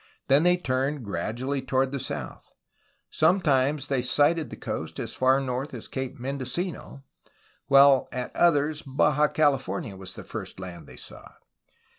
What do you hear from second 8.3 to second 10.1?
others Baja California